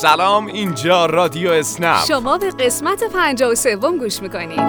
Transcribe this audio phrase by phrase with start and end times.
[0.00, 2.04] سلام اینجا رادیو اسنپ.
[2.08, 4.60] شما به قسمت 53 گوش می‌کنید.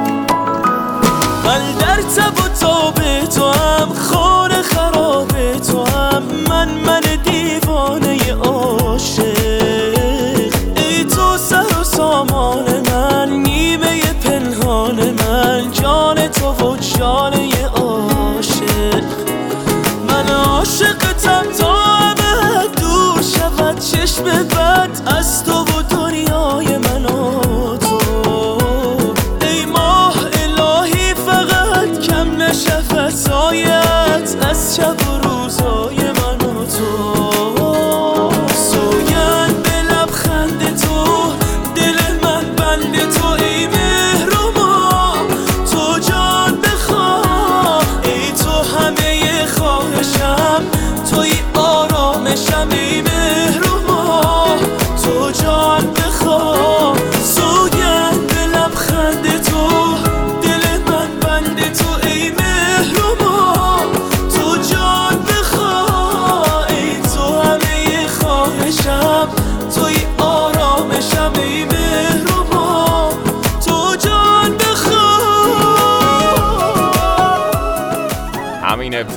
[1.46, 2.96] من در تب و تاب
[3.36, 9.24] تو هم خور خراب تو هم من من دیوانه عاشق.
[10.76, 17.34] ای تو سر و سامان من نیمه پنهان من جان تو و جان
[24.44, 25.69] بد از تو
[68.72, 69.28] 想
[69.70, 69.96] 做一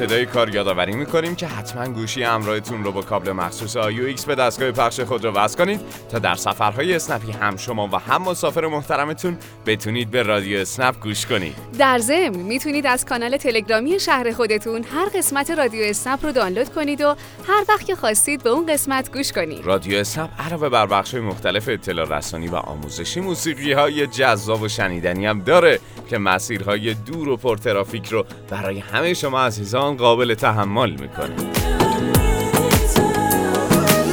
[0.03, 4.70] ابتدای کار یادآوری می‌کنیم که حتما گوشی همراهتون رو با کابل مخصوص AUX به دستگاه
[4.70, 9.39] پخش خود رو وصل کنید تا در سفرهای اسنپی هم شما و هم مسافر محترمتون
[9.67, 11.55] بتونید به رادیو اسنپ گوش کنید.
[11.78, 17.00] در ضمن می‌تونید از کانال تلگرامی شهر خودتون هر قسمت رادیو اسنپ رو دانلود کنید
[17.00, 17.17] و
[17.48, 19.67] هر وقت که خواستید به اون قسمت گوش کنید.
[19.67, 25.27] رادیو اسنپ علاوه بر بخش مختلف اطلاع رسانی و آموزشی موسیقی های جذاب و شنیدنی
[25.27, 25.80] هم داره
[26.11, 31.37] که مسیرهای دور و پرترافیک رو برای همه شما عزیزان قابل تحمل می‌کنه.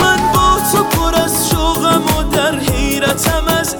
[0.01, 3.75] من با تو پر از شوقم و در حیرتم از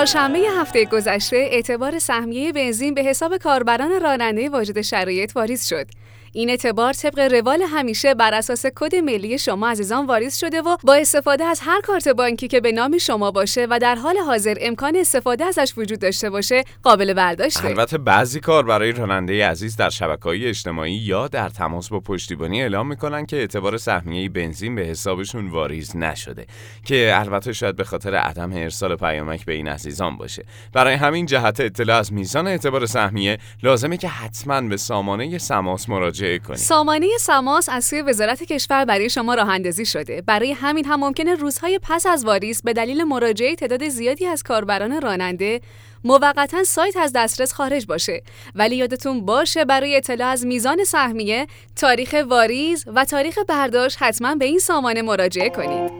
[0.00, 5.86] چهارشنبه هفته گذشته اعتبار سهمیه بنزین به حساب کاربران راننده واجد شرایط واریز شد.
[6.32, 10.94] این اعتبار طبق روال همیشه بر اساس کد ملی شما عزیزان واریز شده و با
[10.94, 14.96] استفاده از هر کارت بانکی که به نام شما باشه و در حال حاضر امکان
[14.96, 17.68] استفاده ازش وجود داشته باشه قابل برداشته.
[17.68, 22.88] البته بعضی کار برای راننده عزیز در شبکه‌های اجتماعی یا در تماس با پشتیبانی اعلام
[22.88, 26.46] می‌کنن که اعتبار سهمیه بنزین به حسابشون واریز نشده
[26.84, 31.60] که البته شاید به خاطر عدم ارسال پیامک به این عزیزان باشه برای همین جهت
[31.60, 37.68] اطلاع از میزان اعتبار سهمیه لازمه که حتما به سامانه سماس مراجعه کنید سامانه سماس
[37.68, 40.22] از سوی وزارت کشور برای شما راه اندازی شده.
[40.22, 45.00] برای همین هم ممکنه روزهای پس از واریز به دلیل مراجعه تعداد زیادی از کاربران
[45.00, 45.60] راننده
[46.04, 48.22] موقتا سایت از دسترس خارج باشه.
[48.54, 51.46] ولی یادتون باشه برای اطلاع از میزان سهمیه
[51.76, 55.99] تاریخ واریز و تاریخ برداشت حتما به این سامانه مراجعه کنید.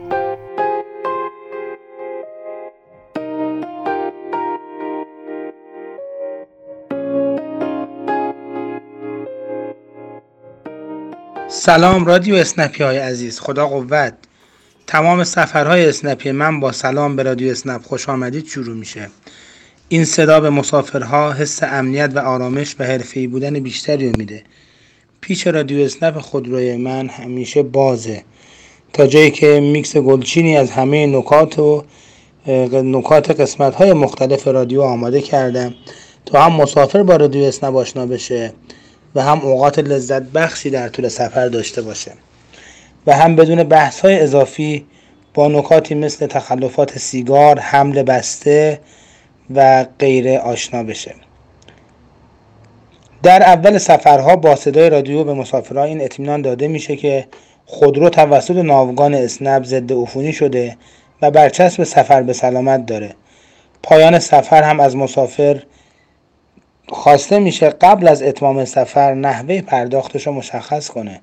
[11.62, 14.14] سلام رادیو اسنپی های عزیز خدا قوت.
[14.86, 19.08] تمام سفرهای اسنپی من با سلام به رادیو اسنپ خوش آمدید شروع میشه.
[19.88, 24.42] این صدا به مسافرها حس امنیت و آرامش و حرفه‌ای بودن بیشتری میده.
[25.20, 28.22] پیچ رادیو اسنپ خودروی من همیشه بازه.
[28.92, 31.84] تا جایی که میکس گلچینی از همه نکات و
[32.72, 35.74] نکات قسمت های مختلف رادیو آماده کردم
[36.26, 38.52] تا هم مسافر با رادیو اسنپ آشنا بشه.
[39.14, 42.12] و هم اوقات لذت بخشی در طول سفر داشته باشه.
[43.06, 44.86] و هم بدون بحث های اضافی
[45.34, 48.80] با نکاتی مثل تخلفات سیگار، حمل بسته
[49.54, 51.14] و غیره آشنا بشه.
[53.22, 57.26] در اول سفرها با صدای رادیو به مسافرها این اطمینان داده میشه که
[57.66, 60.76] خودرو توسط ناوگان اسنپ ضد عفونی شده
[61.22, 63.14] و برچسب سفر به سلامت داره.
[63.82, 65.62] پایان سفر هم از مسافر
[66.90, 71.20] خواسته میشه قبل از اتمام سفر نحوه پرداختش رو مشخص کنه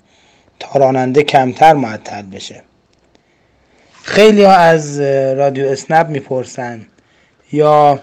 [0.59, 2.61] تا راننده کمتر معطل بشه.
[4.03, 4.99] خیلی ها از
[5.37, 6.85] رادیو اسنپ می‌پرسن
[7.51, 7.99] یا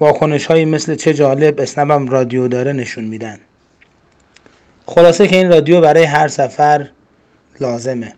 [0.00, 3.38] واکنش هایی مثل چه جالب اسنپ رادیو داره نشون میدن.
[4.86, 6.88] خلاصه که این رادیو برای هر سفر
[7.60, 8.14] لازمه.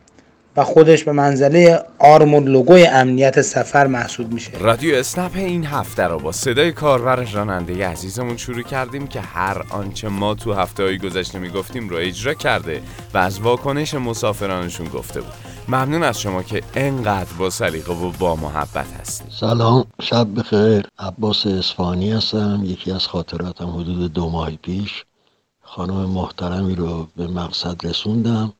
[0.56, 4.50] و خودش به منزله آرم و لوگوی امنیت سفر محسوب میشه.
[4.58, 10.08] رادیو اسنپ این هفته رو با صدای کاربر راننده عزیزمون شروع کردیم که هر آنچه
[10.08, 12.82] ما تو هفته های گذشته می‌گفتیم رو اجرا کرده
[13.14, 15.32] و از واکنش مسافرانشون گفته بود.
[15.68, 19.26] ممنون از شما که انقدر با سلیقه و با محبت هستید.
[19.40, 20.86] سلام شب بخیر.
[20.98, 25.04] عباس اسفانی هستم یکی از خاطراتم حدود دو ماه پیش
[25.62, 28.52] خانم محترمی رو به مقصد رسوندم.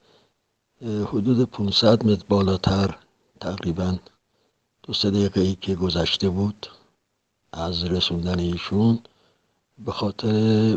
[0.84, 2.96] حدود 500 متر بالاتر
[3.40, 3.96] تقریبا
[4.82, 6.66] دو سه دقیقه ای که گذشته بود
[7.52, 8.98] از رسوندن ایشون.
[9.84, 10.32] به خاطر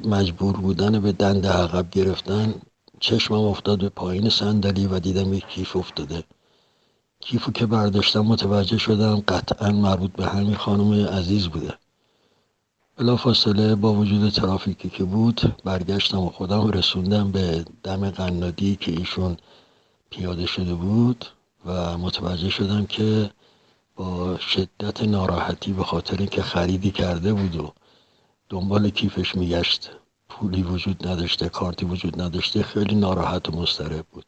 [0.07, 2.53] مجبور بودن به دند عقب گرفتن
[2.99, 6.23] چشمم افتاد به پایین صندلی و دیدم یک کیف افتاده.
[7.19, 11.73] کیفو که برداشتم متوجه شدم قطعا مربوط به همین خانم عزیز بوده.
[13.17, 19.37] فاصله با وجود ترافیکی که بود برگشتم و خودم رسوندم به دم قنادی که ایشون
[20.09, 21.25] پیاده شده بود
[21.65, 23.31] و متوجه شدم که
[23.95, 27.73] با شدت ناراحتی به خاطر اینکه خریدی کرده بود و
[28.49, 29.91] دنبال کیفش میگشت
[30.29, 34.25] پولی وجود نداشته کارتی وجود نداشته خیلی ناراحت و مضطرب بود.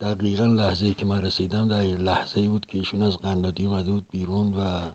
[0.00, 3.90] دقیقا لحظه ای که من رسیدم در لحظه ای بود که ایشون از قنادی اومده
[3.90, 4.90] بود بیرون و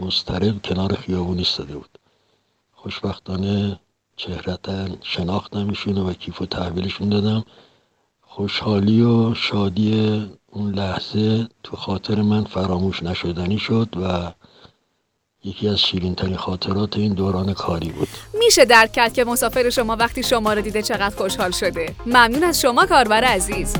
[0.00, 1.98] مضطرب کنار خیابون ایستاده بود.
[2.72, 3.80] خوشبختانه
[4.16, 7.44] چهرتا شناختم ایشونو و کیف و تحویلشون دادم.
[8.32, 10.22] خوشحالی و شادی
[10.52, 14.32] اون لحظه تو خاطر من فراموش نشدنی شد و
[15.44, 18.08] یکی از شیرین ترین خاطرات این دوران کاری بود.
[18.44, 21.94] میشه درک کرد که مسافر شما وقتی شما رو دیده چقدر خوشحال شده.
[22.06, 23.74] ممنون از شما کاربر عزیز.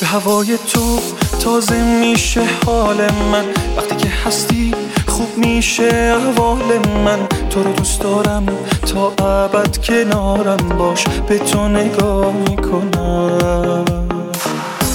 [0.00, 0.98] به هوای تو
[1.40, 3.44] تازه میشه حال من.
[3.76, 4.74] وقتی که هستی
[5.12, 7.18] خوب میشه احوال من.
[7.50, 8.46] تو رو دوست دارم
[8.92, 11.04] تا ابد کنارم باش.
[11.28, 13.84] به تو نگاه می‌کنم.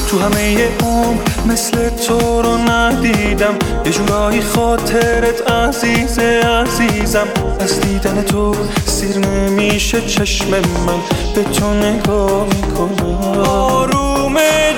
[0.10, 3.56] تو همه عمر مثل تو رو ندیدم.
[3.86, 7.28] یه جورایی خاطرت عزیز عزیزم.
[7.60, 8.56] از دیدن تو
[8.86, 11.00] سیر نمیشه چشم من.
[11.36, 13.40] به تو نگاه می‌کنم.
[13.50, 14.38] آروم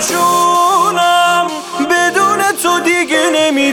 [0.09, 1.47] جونم
[1.89, 3.68] بدون تو دیگه نمی‌تونم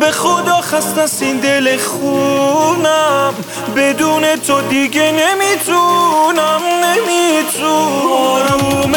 [0.00, 3.34] به خدا خست این دل خونم.
[3.76, 8.02] بدون تو دیگه نمی‌تونم نمی‌تونم.
[8.12, 8.92] آروم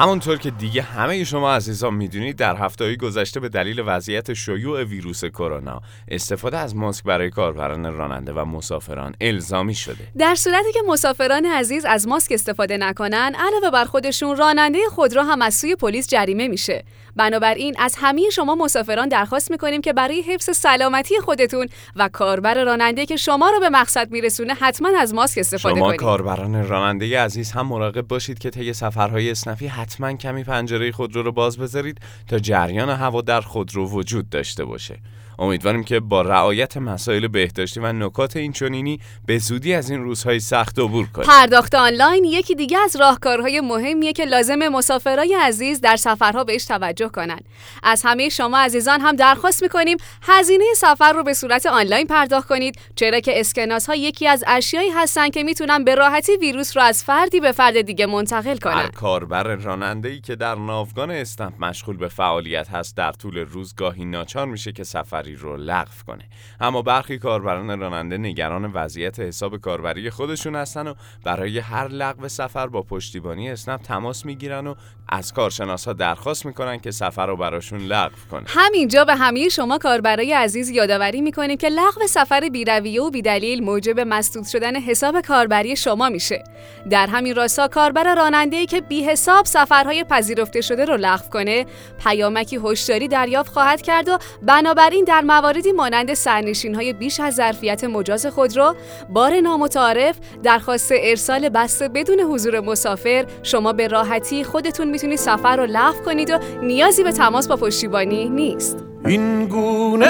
[0.00, 5.24] همونطور که دیگه همه شما عزیزان می‌دونید در هفته گذشته به دلیل وضعیت شیوع ویروس
[5.24, 10.08] کرونا استفاده از ماسک برای کاربران راننده و مسافران الزامی شده.
[10.18, 15.42] در صورتی که مسافران عزیز از ماسک استفاده نکنن، علاوه بر خودشون راننده خودرو هم
[15.42, 16.84] از سوی پلیس جریمه میشه.
[17.16, 23.06] بنابراین از همه شما مسافران درخواست می‌کنیم که برای حفظ سلامتی خودتون و کاربر راننده
[23.06, 26.00] که شما رو به مقصد میرسونه حتما از ماسک استفاده شما کنید.
[26.00, 31.32] کاربران راننده عزیز هم مراقب باشید که طی سفرهای اسنفی حتما کمی پنجره خودرو رو
[31.32, 31.98] باز بذارید
[32.28, 34.98] تا جریان هوا در خودرو وجود داشته باشه.
[35.40, 40.78] امیدواریم که با رعایت مسائل بهداشتی و نکات اینچنینی به زودی از این روزهای سخت
[40.78, 46.44] عبور کنیم پرداخت آنلاین یکی دیگه از راهکارهای مهمیه که لازم مسافرای عزیز در سفرها
[46.44, 47.44] بهش توجه کنند.
[47.82, 52.78] از همه شما عزیزان هم درخواست می‌کنیم هزینه سفر رو به صورت آنلاین پرداخت کنید
[52.94, 57.04] چرا که اسکناس ها یکی از اشیایی هستن که می‌تونن به راحتی ویروس رو از
[57.04, 61.96] فردی به فرد دیگه منتقل کنن هر کاربر راننده ای که در ناوگان استمپ مشغول
[61.96, 66.24] به فعالیت هست در طول روز گاهی ناچار میشه که سفری رو لغو کنه.
[66.60, 70.94] اما برخی کاربران راننده نگران وضعیت حساب کاربری خودشون هستن و
[71.24, 74.74] برای هر لغو سفر با پشتیبانی اسنپ تماس می‌گیرن و
[75.08, 79.78] از کارشناس ها درخواست می‌کنن که سفر رو براشون لغو کنه همینجا به همه شما
[79.78, 85.76] کاربرای عزیز یادآوری می‌کنیم که لغو سفر بیرویه و بیدلیل موجب مسدود شدن حساب کاربری
[85.76, 86.44] شما میشه.
[86.90, 91.66] در همین راستا کاربر راننده ای که بی حساب سفرهای پذیرفته شده رو لغو کنه
[92.04, 97.84] پیامکی هشداری دریافت خواهد کرد و بنابراین در مواردی مانند سرنشین های بیش از ظرفیت
[97.84, 98.74] مجاز خودرو
[99.08, 105.66] بار نامتعارف درخواست ارسال بسته بدون حضور مسافر شما به راحتی خودتون می‌تونید سفر رو
[105.66, 108.84] لغو کنید و نیازی به تماس با پشتیبانی نیست.
[109.06, 110.06] این گونه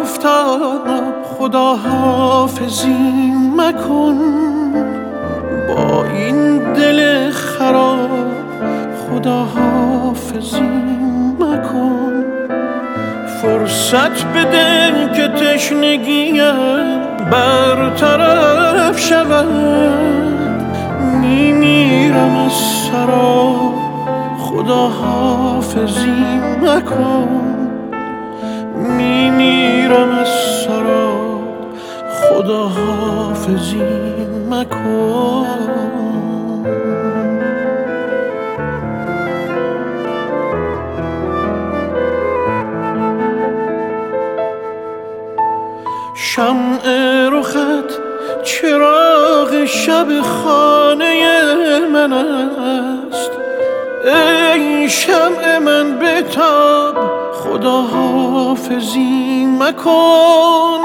[0.00, 0.88] آفتاب
[1.24, 4.18] خدا حافظی مکن.
[5.68, 8.10] با این دل خراب
[9.08, 10.60] خدا حافظی
[11.40, 12.19] مکن.
[13.42, 16.54] فرصت بده که تشنگیم
[17.30, 19.46] برطرف شود
[21.20, 23.54] میمیرم از سرا
[24.38, 27.28] خدا حافظی مکن.
[28.76, 30.28] میمیرم از
[30.66, 31.40] سرا
[32.10, 33.82] خدا حافظی
[34.50, 35.46] مکن.
[46.40, 46.84] شمع
[47.32, 47.90] رخت
[48.42, 51.14] چراغ شب خانه
[51.92, 53.30] من است.
[54.04, 56.94] ای شمع من بتاب
[57.32, 60.80] خدا حافظی مکن.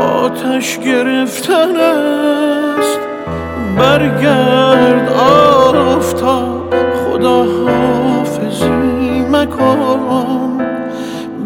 [0.00, 3.00] آتش گرفتن است.
[3.78, 5.01] برگرد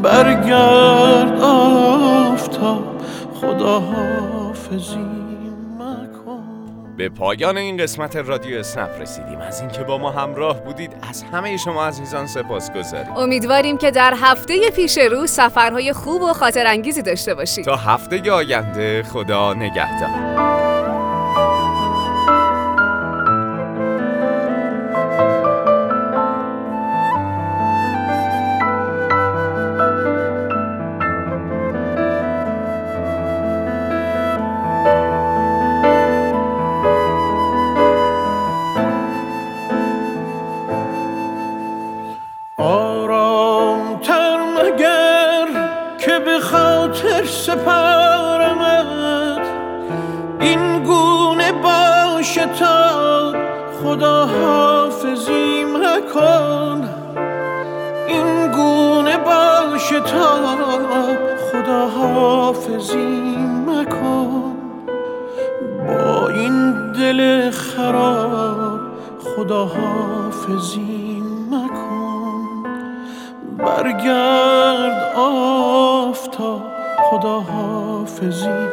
[0.02, 2.84] برگرد آفتاب
[3.40, 5.16] خدا حافظی
[6.96, 9.38] به پایان این قسمت رادیو اسنپ رسیدیم.
[9.38, 14.14] از اینکه با ما همراه بودید از همه شما عزیزان سپاس گذاریم امیدواریم که در
[14.16, 17.64] هفته پیش رو سفرهای خوب و خاطر انگیزی داشته باشید.
[17.64, 20.35] تا هفته آینده خدا نگهدار.
[53.96, 56.88] خدا حافظی مکن
[58.06, 60.36] این گونه باشه تا
[61.52, 63.36] خدا حافظی
[63.66, 64.56] مکن
[65.88, 68.80] با این دل خراب
[69.36, 72.64] خدا حافظی مکن
[73.58, 76.62] برگرد آفتاب
[77.10, 78.65] خدا حافظی